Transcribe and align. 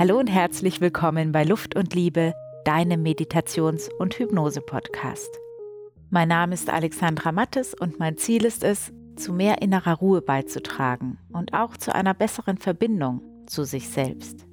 Hallo 0.00 0.18
und 0.18 0.28
herzlich 0.28 0.80
willkommen 0.80 1.30
bei 1.30 1.44
Luft 1.44 1.76
und 1.76 1.92
Liebe, 1.92 2.32
deinem 2.64 3.02
Meditations- 3.02 3.90
und 3.98 4.14
Hypnose-Podcast. 4.14 5.28
Mein 6.08 6.28
Name 6.28 6.54
ist 6.54 6.70
Alexandra 6.70 7.32
Mattes 7.32 7.74
und 7.74 7.98
mein 7.98 8.16
Ziel 8.16 8.46
ist 8.46 8.64
es, 8.64 8.94
zu 9.16 9.34
mehr 9.34 9.60
innerer 9.60 9.92
Ruhe 9.96 10.22
beizutragen 10.22 11.18
und 11.34 11.52
auch 11.52 11.76
zu 11.76 11.94
einer 11.94 12.14
besseren 12.14 12.56
Verbindung 12.56 13.20
zu 13.46 13.64
sich 13.64 13.90
selbst. 13.90 14.46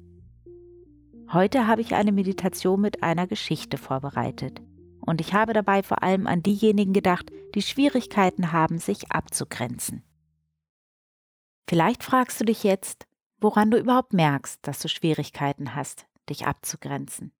Heute 1.32 1.66
habe 1.66 1.80
ich 1.80 1.94
eine 1.94 2.12
Meditation 2.12 2.82
mit 2.82 3.02
einer 3.02 3.26
Geschichte 3.26 3.78
vorbereitet 3.78 4.60
und 5.00 5.22
ich 5.22 5.32
habe 5.32 5.54
dabei 5.54 5.82
vor 5.82 6.02
allem 6.02 6.26
an 6.26 6.42
diejenigen 6.42 6.92
gedacht, 6.92 7.32
die 7.54 7.62
Schwierigkeiten 7.62 8.52
haben, 8.52 8.76
sich 8.76 9.12
abzugrenzen. 9.12 10.02
Vielleicht 11.66 12.04
fragst 12.04 12.38
du 12.38 12.44
dich 12.44 12.64
jetzt, 12.64 13.08
woran 13.40 13.70
du 13.70 13.78
überhaupt 13.78 14.12
merkst, 14.12 14.66
dass 14.66 14.80
du 14.80 14.88
Schwierigkeiten 14.88 15.74
hast, 15.74 16.06
dich 16.28 16.46
abzugrenzen. 16.46 17.32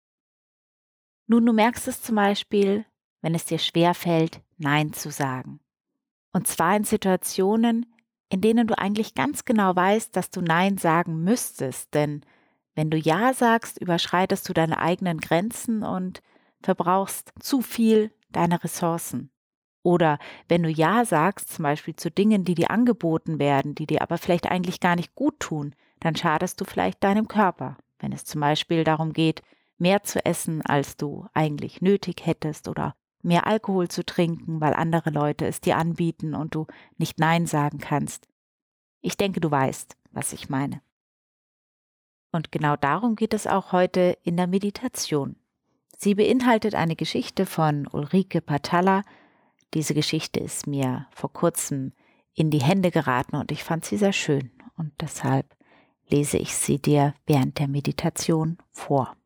Nun, 1.27 1.45
du 1.45 1.53
merkst 1.53 1.89
es 1.89 2.03
zum 2.03 2.17
Beispiel, 2.17 2.87
wenn 3.21 3.35
es 3.35 3.45
dir 3.45 3.59
schwer 3.59 3.95
fällt, 3.95 4.41
Nein 4.57 4.93
zu 4.93 5.11
sagen. 5.11 5.61
Und 6.33 6.47
zwar 6.47 6.77
in 6.77 6.85
Situationen, 6.85 7.87
in 8.29 8.41
denen 8.41 8.67
du 8.67 8.79
eigentlich 8.79 9.15
ganz 9.15 9.45
genau 9.45 9.75
weißt, 9.75 10.15
dass 10.15 10.31
du 10.31 10.41
Nein 10.41 10.79
sagen 10.79 11.23
müsstest, 11.23 11.95
denn 11.95 12.23
wenn 12.75 12.91
du 12.91 12.97
Ja 12.97 13.35
sagst, 13.35 13.81
überschreitest 13.81 14.49
du 14.49 14.53
deine 14.53 14.79
eigenen 14.79 15.19
Grenzen 15.19 15.83
und 15.83 16.23
verbrauchst 16.63 17.33
zu 17.41 17.61
viel 17.61 18.13
deiner 18.31 18.63
Ressourcen. 18.63 19.31
Oder 19.83 20.19
wenn 20.49 20.63
du 20.63 20.69
Ja 20.69 21.05
sagst, 21.05 21.53
zum 21.53 21.63
Beispiel 21.63 21.97
zu 21.97 22.11
Dingen, 22.11 22.45
die 22.45 22.55
dir 22.55 22.71
angeboten 22.71 23.39
werden, 23.39 23.75
die 23.75 23.87
dir 23.87 24.03
aber 24.03 24.19
vielleicht 24.19 24.47
eigentlich 24.47 24.81
gar 24.81 24.97
nicht 24.97 25.15
gut 25.15 25.41
tun, 25.41 25.75
dann 26.01 26.17
schadest 26.17 26.61
du 26.61 26.65
vielleicht 26.65 27.03
deinem 27.03 27.29
Körper. 27.29 27.77
Wenn 27.99 28.13
es 28.13 28.25
zum 28.25 28.41
Beispiel 28.41 28.85
darum 28.85 29.13
geht, 29.13 29.43
mehr 29.79 30.03
zu 30.03 30.25
essen, 30.25 30.63
als 30.63 30.97
du 30.97 31.27
eigentlich 31.35 31.81
nötig 31.81 32.27
hättest 32.27 32.69
oder 32.69 32.95
mehr 33.23 33.47
Alkohol 33.47 33.89
zu 33.89 34.05
trinken, 34.05 34.61
weil 34.61 34.75
andere 34.75 35.11
Leute 35.11 35.47
es 35.47 35.61
dir 35.61 35.77
anbieten 35.77 36.35
und 36.35 36.55
du 36.55 36.67
nicht 36.97 37.19
Nein 37.19 37.47
sagen 37.47 37.79
kannst. 37.79 38.29
Ich 39.01 39.17
denke, 39.17 39.41
du 39.41 39.51
weißt, 39.51 39.97
was 40.13 40.33
ich 40.33 40.49
meine. 40.49 40.81
Und 42.31 42.53
genau 42.53 42.77
darum 42.77 43.17
geht 43.17 43.35
es 43.35 43.47
auch 43.47 43.73
heute 43.73 44.19
in 44.23 44.37
der 44.37 44.47
Meditation. 44.47 45.37
Sie 45.97 46.15
beinhaltet 46.15 46.75
eine 46.75 46.95
Geschichte 46.95 47.47
von 47.47 47.87
Ulrike 47.89 48.41
Patalla. 48.41 49.03
Diese 49.75 49.95
Geschichte 49.95 50.39
ist 50.41 50.67
mir 50.67 51.07
vor 51.11 51.33
kurzem 51.33 51.93
in 52.35 52.51
die 52.51 52.63
Hände 52.63 52.91
geraten 52.91 53.37
und 53.37 53.51
ich 53.51 53.65
fand 53.65 53.85
sie 53.85 53.97
sehr 53.97 54.13
schön 54.13 54.53
und 54.77 54.93
deshalb 55.01 55.58
lese 56.09 56.39
ich 56.39 56.55
sie 56.55 56.79
dir 56.79 57.15
während 57.27 57.59
der 57.59 57.69
Meditation 57.69 58.59
vor. 58.71 59.17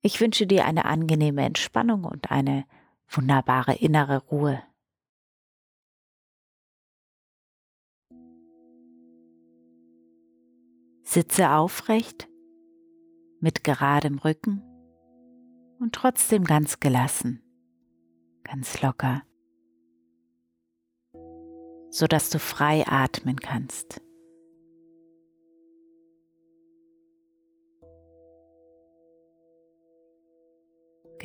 Ich 0.00 0.20
wünsche 0.20 0.46
dir 0.46 0.64
eine 0.66 0.84
angenehme 0.84 1.44
Entspannung 1.44 2.04
und 2.04 2.30
eine 2.30 2.66
wunderbare 3.08 3.74
innere 3.74 4.18
Ruhe. 4.18 4.62
Sitze 11.02 11.50
aufrecht 11.50 12.28
mit 13.40 13.62
geradem 13.62 14.18
Rücken 14.18 14.62
und 15.78 15.94
trotzdem 15.94 16.44
ganz 16.44 16.80
gelassen, 16.80 17.42
ganz 18.42 18.80
locker, 18.82 19.22
so 21.90 22.06
dass 22.06 22.30
du 22.30 22.38
frei 22.38 22.86
atmen 22.86 23.38
kannst. 23.38 24.03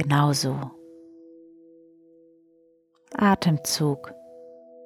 Genauso. 0.01 0.55
Atemzug 3.11 4.13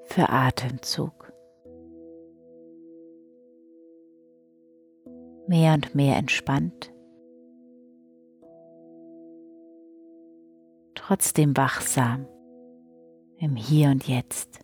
für 0.06 0.28
Atemzug. 0.28 1.32
Mehr 5.48 5.76
und 5.76 5.94
mehr 5.94 6.18
entspannt. 6.18 6.92
Trotzdem 10.96 11.56
wachsam 11.56 12.28
im 13.38 13.56
Hier 13.56 13.90
und 13.90 14.08
Jetzt. 14.08 14.62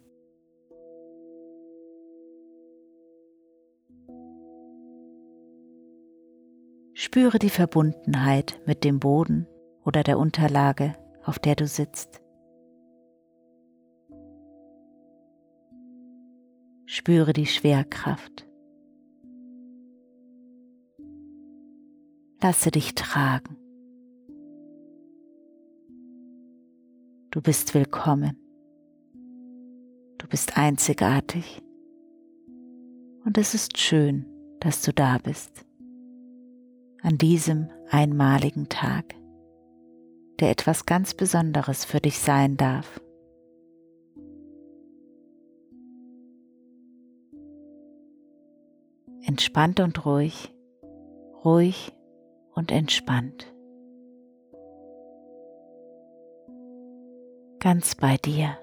Spüre 6.94 7.38
die 7.38 7.52
Verbundenheit 7.52 8.60
mit 8.66 8.84
dem 8.84 9.00
Boden 9.00 9.46
oder 9.90 10.04
der 10.04 10.20
Unterlage, 10.20 10.94
auf 11.24 11.40
der 11.40 11.56
du 11.56 11.66
sitzt. 11.66 12.22
Spüre 16.86 17.34
die 17.34 17.48
Schwerkraft. 17.48 18.48
Lasse 22.40 22.70
dich 22.70 22.94
tragen. 22.94 23.58
Du 27.32 27.42
bist 27.42 27.74
willkommen. 27.74 28.38
Du 30.20 30.28
bist 30.28 30.56
einzigartig. 30.56 31.64
Und 33.26 33.40
es 33.40 33.56
ist 33.56 33.80
schön, 33.80 34.28
dass 34.60 34.84
du 34.84 34.94
da 34.94 35.18
bist. 35.18 35.66
An 37.02 37.18
diesem 37.18 37.70
einmaligen 37.90 38.70
Tag 38.70 39.19
der 40.40 40.50
etwas 40.52 40.86
ganz 40.86 41.14
Besonderes 41.14 41.86
für 41.86 42.00
dich 42.00 42.20
sein 42.20 42.58
darf. 42.58 43.02
Entspannt 49.22 49.80
und 49.80 50.06
ruhig, 50.06 50.54
ruhig 51.44 51.92
und 52.56 52.72
entspannt. 52.72 53.54
Ganz 57.60 57.96
bei 57.96 58.16
dir. 58.18 58.58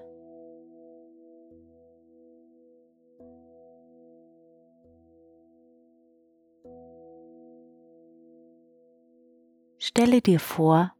Stelle 9.77 10.21
dir 10.21 10.39
vor, 10.39 10.96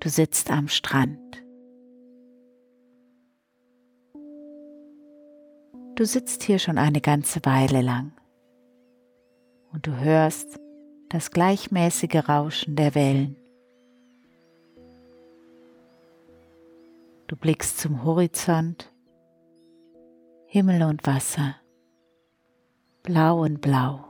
Du 0.00 0.08
sitzt 0.08 0.50
am 0.50 0.68
Strand. 0.68 1.18
Du 5.96 6.04
sitzt 6.04 6.44
hier 6.44 6.60
schon 6.60 6.78
eine 6.78 7.00
ganze 7.00 7.40
Weile 7.44 7.82
lang 7.82 8.12
und 9.72 9.88
du 9.88 9.98
hörst 9.98 10.60
das 11.08 11.32
gleichmäßige 11.32 12.28
Rauschen 12.28 12.76
der 12.76 12.94
Wellen. 12.94 13.36
Du 17.26 17.34
blickst 17.34 17.78
zum 17.78 18.04
Horizont, 18.04 18.92
Himmel 20.46 20.84
und 20.84 21.04
Wasser, 21.06 21.56
blau 23.02 23.42
und 23.42 23.60
blau. 23.60 24.07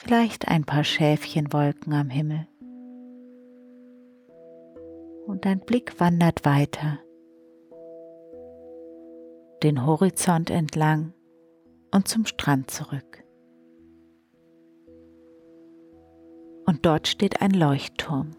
Vielleicht 0.00 0.48
ein 0.48 0.64
paar 0.64 0.84
Schäfchenwolken 0.84 1.92
am 1.92 2.08
Himmel. 2.08 2.46
Und 5.26 5.44
dein 5.44 5.60
Blick 5.60 6.00
wandert 6.00 6.44
weiter, 6.44 6.98
den 9.62 9.86
Horizont 9.86 10.50
entlang 10.50 11.12
und 11.92 12.08
zum 12.08 12.24
Strand 12.24 12.70
zurück. 12.70 13.22
Und 16.66 16.86
dort 16.86 17.06
steht 17.06 17.42
ein 17.42 17.50
Leuchtturm, 17.50 18.30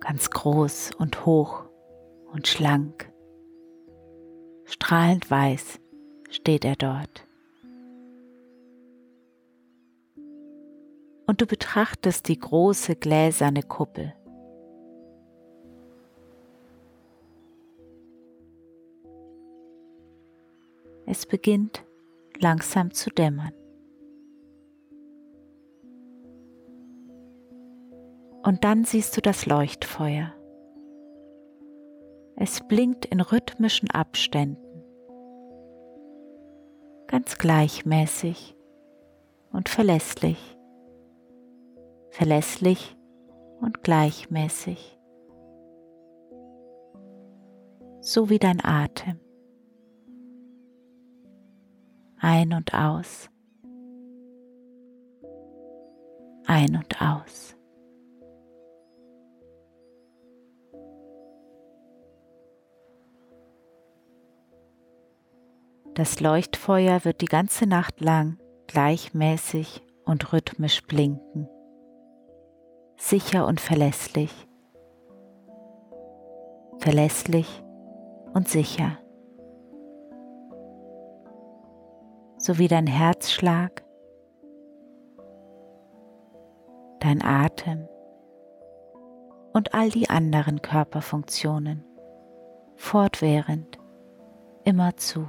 ganz 0.00 0.30
groß 0.30 0.90
und 0.98 1.24
hoch 1.24 1.64
und 2.32 2.46
schlank. 2.46 3.10
Strahlend 4.64 5.30
weiß 5.30 5.80
steht 6.30 6.64
er 6.64 6.76
dort. 6.76 7.26
Und 11.34 11.40
du 11.40 11.46
betrachtest 11.46 12.28
die 12.28 12.38
große 12.38 12.94
gläserne 12.94 13.64
Kuppel. 13.64 14.14
Es 21.06 21.26
beginnt 21.26 21.84
langsam 22.38 22.92
zu 22.92 23.10
dämmern. 23.10 23.50
Und 28.44 28.62
dann 28.62 28.84
siehst 28.84 29.16
du 29.16 29.20
das 29.20 29.44
Leuchtfeuer. 29.44 30.32
Es 32.36 32.60
blinkt 32.68 33.06
in 33.06 33.20
rhythmischen 33.20 33.90
Abständen, 33.90 34.84
ganz 37.08 37.38
gleichmäßig 37.38 38.54
und 39.50 39.68
verlässlich, 39.68 40.53
verlässlich 42.14 42.96
und 43.60 43.82
gleichmäßig, 43.82 45.00
so 48.00 48.30
wie 48.30 48.38
dein 48.38 48.64
Atem. 48.64 49.18
Ein 52.20 52.52
und 52.52 52.72
aus, 52.72 53.28
ein 56.46 56.76
und 56.76 57.02
aus. 57.02 57.56
Das 65.94 66.20
Leuchtfeuer 66.20 67.04
wird 67.04 67.20
die 67.20 67.26
ganze 67.26 67.66
Nacht 67.66 68.00
lang 68.00 68.38
gleichmäßig 68.68 69.82
und 70.04 70.32
rhythmisch 70.32 70.82
blinken, 70.82 71.48
sicher 72.96 73.46
und 73.46 73.60
verlässlich, 73.60 74.46
verlässlich 76.78 77.62
und 78.32 78.48
sicher, 78.48 78.98
so 82.38 82.58
wie 82.58 82.68
dein 82.68 82.86
Herzschlag, 82.86 83.84
dein 87.00 87.22
Atem 87.22 87.88
und 89.52 89.74
all 89.74 89.90
die 89.90 90.10
anderen 90.10 90.62
Körperfunktionen 90.62 91.84
fortwährend 92.76 93.78
immer 94.64 94.96
zu. 94.96 95.26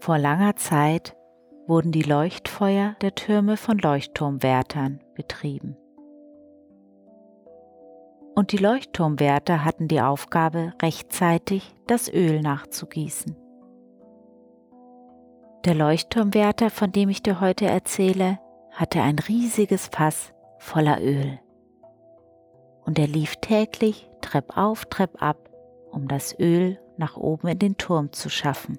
Vor 0.00 0.16
langer 0.16 0.56
Zeit 0.56 1.14
wurden 1.66 1.92
die 1.92 2.02
Leuchtfeuer 2.02 2.96
der 3.02 3.14
Türme 3.14 3.58
von 3.58 3.76
Leuchtturmwärtern 3.76 5.00
betrieben. 5.14 5.76
Und 8.34 8.52
die 8.52 8.56
Leuchtturmwärter 8.56 9.62
hatten 9.62 9.88
die 9.88 10.00
Aufgabe, 10.00 10.72
rechtzeitig 10.80 11.74
das 11.86 12.10
Öl 12.10 12.40
nachzugießen. 12.40 13.36
Der 15.66 15.74
Leuchtturmwärter, 15.74 16.70
von 16.70 16.92
dem 16.92 17.10
ich 17.10 17.22
dir 17.22 17.42
heute 17.42 17.66
erzähle, 17.66 18.38
hatte 18.70 19.02
ein 19.02 19.18
riesiges 19.18 19.88
Fass 19.88 20.32
voller 20.56 21.02
Öl. 21.02 21.38
Und 22.86 22.98
er 22.98 23.06
lief 23.06 23.36
täglich 23.36 24.10
Trepp 24.22 24.56
auf, 24.56 24.86
Trepp 24.86 25.22
ab, 25.22 25.50
um 25.90 26.08
das 26.08 26.38
Öl 26.38 26.80
nach 26.96 27.18
oben 27.18 27.48
in 27.48 27.58
den 27.58 27.76
Turm 27.76 28.12
zu 28.12 28.30
schaffen 28.30 28.78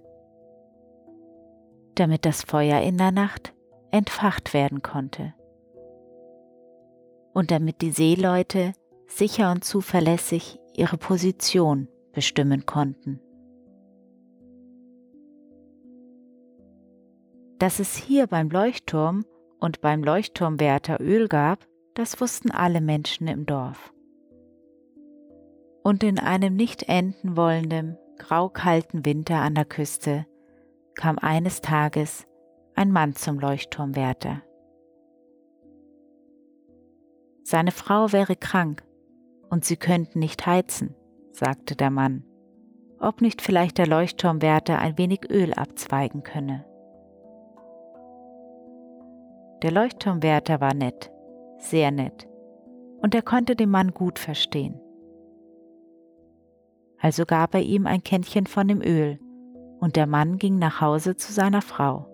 damit 1.95 2.25
das 2.25 2.43
Feuer 2.43 2.81
in 2.81 2.97
der 2.97 3.11
Nacht 3.11 3.53
entfacht 3.91 4.53
werden 4.53 4.81
konnte. 4.81 5.33
Und 7.33 7.51
damit 7.51 7.81
die 7.81 7.91
Seeleute 7.91 8.73
sicher 9.07 9.51
und 9.51 9.63
zuverlässig 9.63 10.59
ihre 10.73 10.97
Position 10.97 11.87
bestimmen 12.13 12.65
konnten. 12.65 13.19
Dass 17.59 17.79
es 17.79 17.95
hier 17.95 18.27
beim 18.27 18.49
Leuchtturm 18.49 19.23
und 19.59 19.81
beim 19.81 20.03
Leuchtturmwärter 20.03 20.99
Öl 20.99 21.27
gab, 21.27 21.67
das 21.93 22.19
wussten 22.19 22.51
alle 22.51 22.81
Menschen 22.81 23.27
im 23.27 23.45
Dorf. 23.45 23.93
Und 25.83 26.03
in 26.03 26.19
einem 26.19 26.55
nicht 26.55 26.83
enden 26.83 27.37
wollenden, 27.37 27.97
graukalten 28.17 29.05
Winter 29.05 29.37
an 29.37 29.55
der 29.55 29.65
Küste 29.65 30.25
kam 30.95 31.17
eines 31.19 31.61
Tages 31.61 32.27
ein 32.75 32.91
Mann 32.91 33.15
zum 33.15 33.39
Leuchtturmwärter. 33.39 34.41
Seine 37.43 37.71
Frau 37.71 38.11
wäre 38.11 38.35
krank 38.35 38.83
und 39.49 39.65
sie 39.65 39.77
könnten 39.77 40.19
nicht 40.19 40.45
heizen, 40.45 40.95
sagte 41.31 41.75
der 41.75 41.89
Mann, 41.89 42.23
ob 42.99 43.21
nicht 43.21 43.41
vielleicht 43.41 43.77
der 43.77 43.87
Leuchtturmwärter 43.87 44.79
ein 44.79 44.97
wenig 44.97 45.29
Öl 45.29 45.53
abzweigen 45.53 46.23
könne. 46.23 46.65
Der 49.63 49.71
Leuchtturmwärter 49.71 50.61
war 50.61 50.73
nett, 50.73 51.11
sehr 51.57 51.91
nett, 51.91 52.27
und 53.01 53.13
er 53.13 53.21
konnte 53.21 53.55
den 53.55 53.69
Mann 53.69 53.91
gut 53.91 54.17
verstehen. 54.17 54.79
Also 56.99 57.25
gab 57.25 57.53
er 57.55 57.61
ihm 57.61 57.87
ein 57.87 58.03
Kännchen 58.03 58.45
von 58.45 58.67
dem 58.67 58.81
Öl 58.81 59.19
und 59.81 59.95
der 59.97 60.07
Mann 60.07 60.37
ging 60.37 60.57
nach 60.59 60.79
Hause 60.79 61.17
zu 61.17 61.33
seiner 61.33 61.61
Frau. 61.61 62.07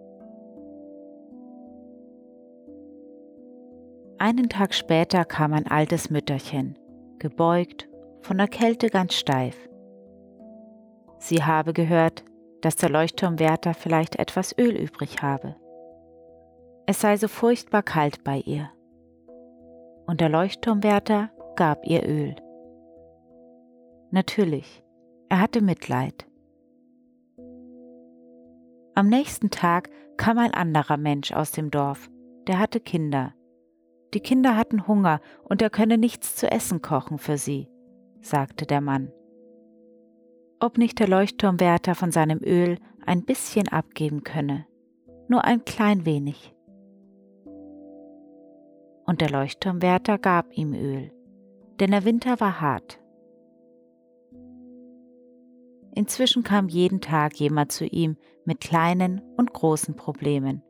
Einen 4.18 4.50
Tag 4.50 4.74
später 4.74 5.26
kam 5.26 5.54
ein 5.54 5.68
altes 5.68 6.10
Mütterchen, 6.10 6.80
gebeugt, 7.20 7.88
von 8.22 8.38
der 8.38 8.48
Kälte 8.48 8.90
ganz 8.90 9.14
steif. 9.14 9.56
Sie 11.20 11.44
habe 11.44 11.74
gehört, 11.74 12.24
dass 12.62 12.78
der 12.78 12.90
Leuchtturmwärter 12.90 13.74
vielleicht 13.74 14.16
etwas 14.18 14.58
Öl 14.58 14.76
übrig 14.76 15.22
habe. 15.22 15.56
Es 16.88 17.02
sei 17.02 17.18
so 17.18 17.28
furchtbar 17.28 17.84
kalt 17.84 18.24
bei 18.24 18.38
ihr. 18.40 18.72
Und 20.08 20.22
der 20.22 20.30
Leuchtturmwärter 20.30 21.30
gab 21.56 21.86
ihr 21.86 22.08
Öl. 22.08 22.36
Natürlich, 24.10 24.84
er 25.30 25.42
hatte 25.42 25.62
Mitleid. 25.62 26.26
Am 28.98 29.10
nächsten 29.10 29.52
Tag 29.52 29.92
kam 30.18 30.40
ein 30.40 30.56
anderer 30.56 30.98
Mensch 30.98 31.32
aus 31.32 31.52
dem 31.52 31.70
Dorf, 31.70 32.10
der 32.48 32.58
hatte 32.58 32.80
Kinder. 32.80 33.36
Die 34.16 34.20
Kinder 34.22 34.58
hatten 34.58 34.88
Hunger 34.88 35.22
und 35.44 35.62
er 35.62 35.70
könne 35.70 36.00
nichts 36.00 36.36
zu 36.36 36.50
essen 36.50 36.82
kochen 36.82 37.20
für 37.20 37.38
sie, 37.38 37.70
sagte 38.22 38.66
der 38.66 38.82
Mann. 38.82 39.12
Ob 40.60 40.80
nicht 40.80 40.98
der 40.98 41.08
Leuchtturmwärter 41.08 41.94
von 41.94 42.10
seinem 42.10 42.40
Öl 42.44 42.80
ein 43.06 43.24
bisschen 43.24 43.68
abgeben 43.68 44.24
könne, 44.24 44.66
nur 45.28 45.46
ein 45.46 45.64
klein 45.64 46.08
wenig. 46.08 46.56
Und 49.06 49.22
der 49.22 49.30
Leuchtturmwärter 49.30 50.18
gab 50.18 50.52
ihm 50.58 50.74
Öl, 50.74 51.12
denn 51.80 51.92
der 51.92 52.04
Winter 52.04 52.40
war 52.40 52.62
hart. 52.62 53.00
Inzwischen 55.94 56.42
kam 56.42 56.68
jeden 56.68 57.00
Tag 57.00 57.40
jemand 57.40 57.72
zu 57.72 57.86
ihm 57.86 58.18
mit 58.48 58.62
kleinen 58.62 59.22
und 59.36 59.54
großen 59.54 59.96
Problemen. 59.96 60.64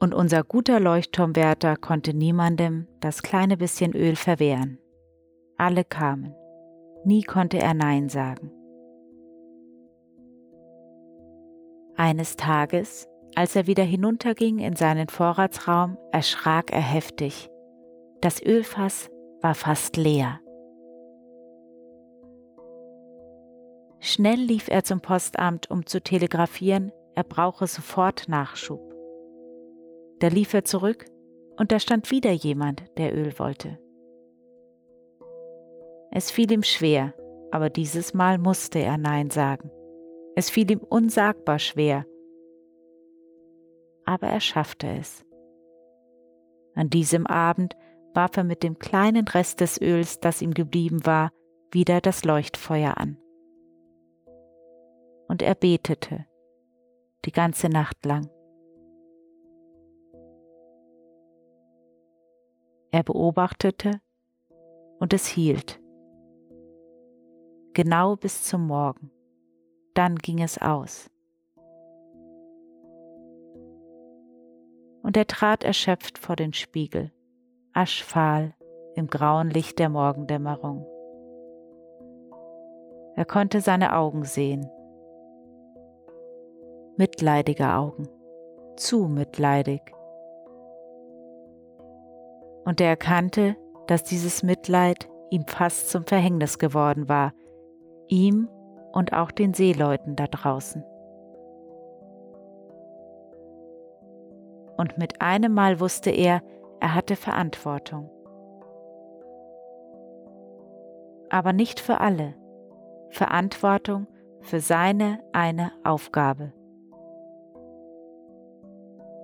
Und 0.00 0.12
unser 0.12 0.42
guter 0.42 0.80
Leuchtturmwärter 0.80 1.76
konnte 1.76 2.12
niemandem 2.12 2.88
das 3.00 3.22
kleine 3.22 3.56
bisschen 3.56 3.94
Öl 3.94 4.16
verwehren. 4.16 4.78
Alle 5.56 5.84
kamen. 5.84 6.34
Nie 7.04 7.22
konnte 7.22 7.58
er 7.58 7.72
Nein 7.72 8.08
sagen. 8.08 8.50
Eines 11.96 12.34
Tages, 12.34 13.06
als 13.36 13.54
er 13.54 13.68
wieder 13.68 13.84
hinunterging 13.84 14.58
in 14.58 14.74
seinen 14.74 15.08
Vorratsraum, 15.08 15.96
erschrak 16.10 16.72
er 16.72 16.82
heftig. 16.82 17.48
Das 18.20 18.42
Ölfass 18.42 19.10
war 19.40 19.54
fast 19.54 19.96
leer. 19.96 20.40
Schnell 24.00 24.40
lief 24.40 24.68
er 24.68 24.84
zum 24.84 25.00
Postamt, 25.00 25.70
um 25.70 25.86
zu 25.86 26.02
telegrafieren, 26.02 26.92
er 27.14 27.24
brauche 27.24 27.66
sofort 27.66 28.28
Nachschub. 28.28 28.80
Da 30.20 30.28
lief 30.28 30.54
er 30.54 30.64
zurück 30.64 31.04
und 31.56 31.72
da 31.72 31.78
stand 31.78 32.10
wieder 32.10 32.32
jemand, 32.32 32.84
der 32.96 33.14
Öl 33.14 33.38
wollte. 33.38 33.78
Es 36.10 36.30
fiel 36.30 36.50
ihm 36.52 36.62
schwer, 36.62 37.14
aber 37.50 37.70
dieses 37.70 38.14
Mal 38.14 38.38
musste 38.38 38.78
er 38.78 38.98
Nein 38.98 39.30
sagen. 39.30 39.70
Es 40.36 40.50
fiel 40.50 40.70
ihm 40.70 40.80
unsagbar 40.80 41.58
schwer, 41.58 42.06
aber 44.04 44.28
er 44.28 44.40
schaffte 44.40 44.88
es. 44.88 45.24
An 46.74 46.90
diesem 46.90 47.26
Abend 47.26 47.76
warf 48.14 48.36
er 48.36 48.44
mit 48.44 48.62
dem 48.62 48.78
kleinen 48.78 49.26
Rest 49.28 49.60
des 49.60 49.80
Öls, 49.80 50.20
das 50.20 50.42
ihm 50.42 50.54
geblieben 50.54 51.06
war, 51.06 51.30
wieder 51.70 52.00
das 52.00 52.24
Leuchtfeuer 52.24 52.98
an 52.98 53.18
und 55.28 55.42
er 55.42 55.54
betete 55.54 56.26
die 57.24 57.32
ganze 57.32 57.68
Nacht 57.68 58.04
lang. 58.04 58.28
Er 62.90 63.02
beobachtete 63.02 64.00
und 64.98 65.12
es 65.12 65.26
hielt. 65.26 65.80
Genau 67.72 68.14
bis 68.14 68.44
zum 68.44 68.66
Morgen. 68.68 69.10
Dann 69.94 70.16
ging 70.16 70.40
es 70.40 70.58
aus. 70.58 71.10
Und 75.02 75.16
er 75.16 75.26
trat 75.26 75.64
erschöpft 75.64 76.18
vor 76.18 76.36
den 76.36 76.52
Spiegel, 76.52 77.12
aschfahl 77.72 78.54
im 78.94 79.08
grauen 79.08 79.50
Licht 79.50 79.78
der 79.78 79.88
Morgendämmerung. 79.88 80.86
Er 83.16 83.24
konnte 83.24 83.60
seine 83.60 83.96
Augen 83.96 84.24
sehen. 84.24 84.68
Mitleidige 86.96 87.70
Augen, 87.70 88.08
zu 88.76 89.08
mitleidig. 89.08 89.80
Und 92.64 92.80
er 92.80 92.88
erkannte, 92.88 93.56
dass 93.88 94.04
dieses 94.04 94.44
Mitleid 94.44 95.08
ihm 95.30 95.44
fast 95.48 95.90
zum 95.90 96.04
Verhängnis 96.06 96.60
geworden 96.60 97.08
war, 97.08 97.32
ihm 98.06 98.48
und 98.92 99.12
auch 99.12 99.32
den 99.32 99.54
Seeleuten 99.54 100.14
da 100.14 100.28
draußen. 100.28 100.84
Und 104.76 104.96
mit 104.96 105.20
einem 105.20 105.52
Mal 105.52 105.80
wusste 105.80 106.10
er, 106.10 106.42
er 106.78 106.94
hatte 106.94 107.16
Verantwortung. 107.16 108.08
Aber 111.28 111.52
nicht 111.52 111.80
für 111.80 112.00
alle. 112.00 112.34
Verantwortung 113.10 114.06
für 114.42 114.60
seine 114.60 115.18
eine 115.32 115.72
Aufgabe. 115.82 116.52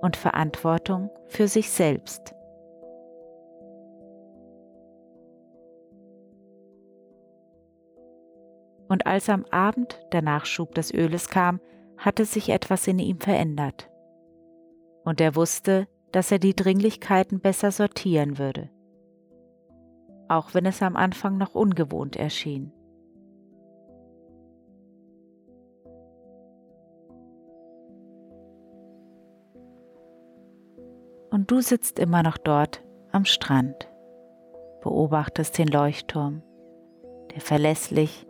Und 0.01 0.17
Verantwortung 0.17 1.09
für 1.27 1.47
sich 1.47 1.69
selbst. 1.69 2.33
und 8.91 9.05
als 9.05 9.29
am 9.29 9.45
Abend 9.51 9.97
der 10.11 10.21
Nachschub 10.21 10.75
des 10.75 10.93
Öles 10.93 11.29
kam, 11.29 11.61
hatte 11.97 12.25
sich 12.25 12.49
etwas 12.49 12.87
in 12.87 12.99
ihm 12.99 13.21
verändert. 13.21 13.89
Und 15.05 15.21
er 15.21 15.37
wusste, 15.37 15.87
dass 16.11 16.29
er 16.29 16.39
die 16.39 16.53
Dringlichkeiten 16.53 17.39
besser 17.39 17.71
sortieren 17.71 18.37
würde, 18.37 18.69
auch 20.27 20.53
wenn 20.53 20.65
es 20.65 20.81
am 20.81 20.97
Anfang 20.97 21.37
noch 21.37 21.55
ungewohnt 21.55 22.17
erschien. 22.17 22.73
Du 31.51 31.59
sitzt 31.59 31.99
immer 31.99 32.23
noch 32.23 32.37
dort 32.37 32.81
am 33.11 33.25
Strand, 33.25 33.89
beobachtest 34.81 35.57
den 35.57 35.67
Leuchtturm, 35.67 36.43
der 37.33 37.41
verlässlich 37.41 38.25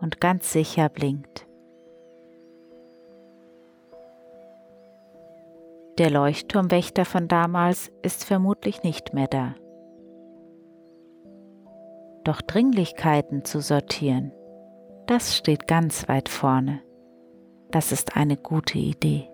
und 0.00 0.20
ganz 0.20 0.50
sicher 0.50 0.88
blinkt. 0.88 1.46
Der 5.98 6.10
Leuchtturmwächter 6.10 7.04
von 7.04 7.28
damals 7.28 7.92
ist 8.02 8.24
vermutlich 8.24 8.82
nicht 8.82 9.14
mehr 9.14 9.28
da. 9.28 9.54
Doch 12.24 12.42
Dringlichkeiten 12.42 13.44
zu 13.44 13.60
sortieren, 13.60 14.32
das 15.06 15.36
steht 15.36 15.68
ganz 15.68 16.08
weit 16.08 16.28
vorne. 16.28 16.82
Das 17.70 17.92
ist 17.92 18.16
eine 18.16 18.36
gute 18.36 18.78
Idee. 18.78 19.30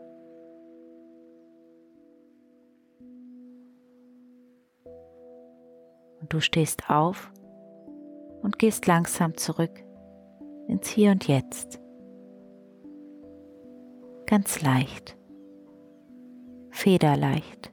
Und 6.22 6.32
du 6.32 6.40
stehst 6.40 6.88
auf 6.88 7.32
und 8.42 8.58
gehst 8.58 8.86
langsam 8.86 9.36
zurück 9.36 9.84
ins 10.68 10.88
Hier 10.88 11.10
und 11.10 11.26
Jetzt. 11.26 11.80
Ganz 14.26 14.62
leicht, 14.62 15.16
federleicht. 16.70 17.72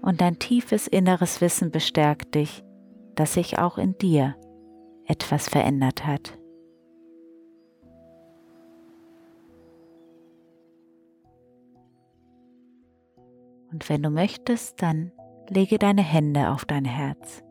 Und 0.00 0.20
dein 0.20 0.38
tiefes 0.38 0.86
inneres 0.86 1.40
Wissen 1.40 1.70
bestärkt 1.70 2.34
dich, 2.34 2.64
dass 3.16 3.34
sich 3.34 3.58
auch 3.58 3.76
in 3.76 3.98
dir 3.98 4.36
etwas 5.06 5.48
verändert 5.48 6.06
hat. 6.06 6.39
Und 13.72 13.88
wenn 13.88 14.02
du 14.02 14.10
möchtest, 14.10 14.82
dann 14.82 15.12
lege 15.48 15.78
deine 15.78 16.02
Hände 16.02 16.50
auf 16.50 16.64
dein 16.64 16.84
Herz. 16.84 17.42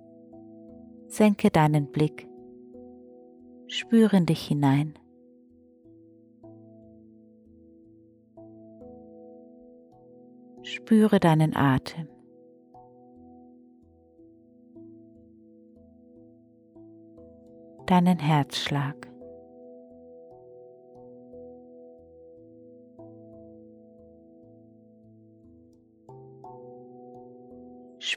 Senke 1.07 1.49
deinen 1.49 1.91
Blick. 1.91 2.27
Spüre 3.67 4.17
in 4.17 4.25
dich 4.25 4.47
hinein. 4.47 4.93
Spüre 10.63 11.19
deinen 11.19 11.55
Atem. 11.55 12.07
Deinen 17.85 18.19
Herzschlag. 18.19 19.08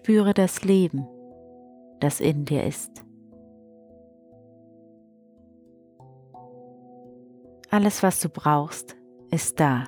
Spüre 0.03 0.35
das 0.35 0.65
Leben, 0.65 1.07
das 2.01 2.21
in 2.21 2.45
dir 2.45 2.65
ist. 2.65 3.05
Alles, 7.71 8.03
was 8.03 8.19
du 8.19 8.29
brauchst, 8.29 8.97
ist 9.31 9.61
da. 9.61 9.85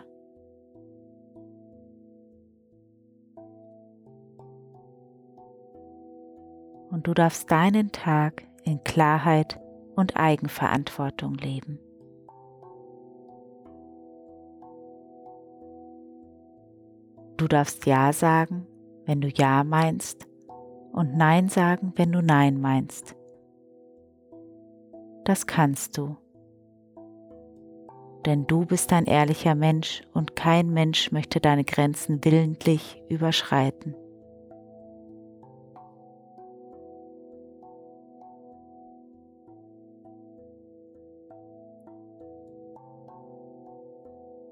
Und 6.93 7.09
du 7.09 7.13
darfst 7.13 7.51
deinen 7.51 7.91
Tag 7.91 8.45
in 8.63 8.85
Klarheit 8.85 9.59
und 9.97 10.17
Eigenverantwortung 10.17 11.35
leben. 11.35 11.81
Du 17.37 17.49
darfst 17.49 17.85
Ja 17.85 18.13
sagen 18.13 18.69
wenn 19.07 19.21
du 19.21 19.29
Ja 19.29 19.65
meinst 19.65 20.27
und 20.93 21.17
Nein 21.17 21.49
sagen, 21.49 21.93
wenn 21.97 22.13
du 22.13 22.23
Nein 22.23 22.61
meinst. 22.61 23.17
Das 25.25 25.47
kannst 25.47 25.97
du. 25.99 26.17
Denn 28.27 28.47
du 28.47 28.65
bist 28.65 28.93
ein 28.93 29.05
ehrlicher 29.05 29.55
Mensch 29.55 30.03
und 30.15 30.37
kein 30.37 30.73
Mensch 30.73 31.13
möchte 31.13 31.41
deine 31.41 31.65
Grenzen 31.65 32.25
willentlich 32.25 33.03
überschreiten. 33.09 33.95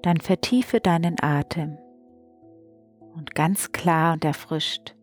Dann 0.03 0.17
vertiefe 0.17 0.81
deinen 0.81 1.15
Atem 1.21 1.77
und 3.23 3.35
ganz 3.35 3.71
klar 3.71 4.11
und 4.11 4.25
erfrischt, 4.25 4.95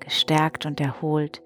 gestärkt 0.00 0.64
und 0.64 0.80
erholt, 0.80 1.42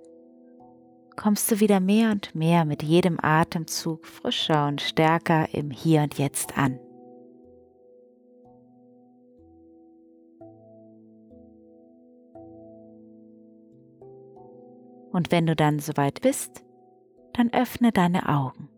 kommst 1.17 1.51
du 1.51 1.59
wieder 1.59 1.81
mehr 1.81 2.13
und 2.13 2.33
mehr 2.33 2.65
mit 2.65 2.85
jedem 2.85 3.19
Atemzug 3.21 4.07
frischer 4.07 4.69
und 4.69 4.81
stärker 4.81 5.53
im 5.53 5.73
Hier 5.73 6.03
und 6.03 6.17
Jetzt 6.17 6.57
an. 6.57 6.79
Und 15.11 15.33
wenn 15.33 15.45
du 15.47 15.57
dann 15.57 15.81
soweit 15.81 16.21
bist, 16.21 16.65
dann 17.33 17.53
öffne 17.53 17.91
deine 17.91 18.29
Augen. 18.29 18.69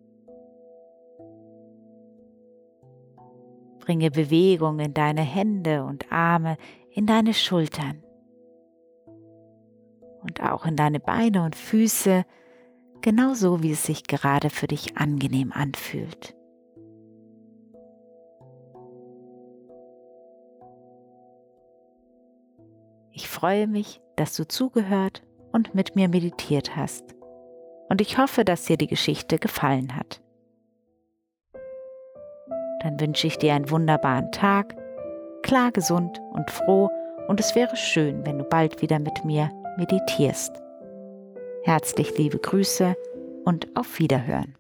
Bringe 3.91 4.13
Bewegung 4.13 4.79
in 4.79 4.95
deine 4.95 5.23
Hände 5.23 5.83
und 5.83 6.13
Arme, 6.13 6.59
in 6.93 7.07
deine 7.07 7.35
Schultern 7.35 8.05
und 10.23 10.41
auch 10.45 10.65
in 10.65 10.77
deine 10.77 11.01
Beine 11.01 11.43
und 11.43 11.57
Füße, 11.57 12.25
genauso 13.01 13.65
wie 13.65 13.73
es 13.73 13.83
sich 13.83 14.05
gerade 14.05 14.49
für 14.49 14.69
dich 14.69 14.97
angenehm 14.97 15.51
anfühlt. 15.51 16.37
Ich 23.11 23.29
freue 23.29 23.67
mich, 23.67 24.01
dass 24.15 24.37
du 24.37 24.47
zugehört 24.47 25.25
und 25.51 25.75
mit 25.75 25.97
mir 25.97 26.09
meditiert 26.09 26.77
hast. 26.77 27.17
Und 27.89 28.01
ich 28.01 28.19
hoffe, 28.19 28.45
dass 28.45 28.67
dir 28.67 28.77
die 28.77 28.87
Geschichte 28.87 29.41
gefallen 29.41 29.97
hat 29.97 30.23
dann 32.83 33.01
wünsche 33.01 33.27
ich 33.27 33.39
dir 33.39 33.55
einen 33.55 33.71
wunderbaren 33.71 34.31
Tag, 34.33 34.75
klar, 35.43 35.71
gesund 35.73 36.21
und 36.33 36.51
froh 36.51 36.91
und 37.29 37.41
es 37.41 37.55
wäre 37.55 37.77
schön, 37.77 38.25
wenn 38.27 38.39
du 38.39 38.45
bald 38.45 38.83
wieder 38.83 38.99
mit 38.99 39.25
mir 39.25 39.51
meditierst. 39.77 40.53
Herzlich 41.63 42.17
liebe 42.19 42.39
Grüße 42.39 42.95
und 43.45 43.69
auf 43.75 43.99
Wiederhören. 43.99 44.55